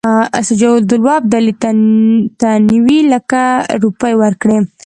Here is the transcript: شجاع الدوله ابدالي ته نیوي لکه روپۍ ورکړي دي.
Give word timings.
شجاع 0.47 0.73
الدوله 0.77 1.13
ابدالي 1.19 1.53
ته 2.39 2.49
نیوي 2.69 2.99
لکه 3.11 3.41
روپۍ 3.83 4.13
ورکړي 4.21 4.57
دي. 4.63 4.69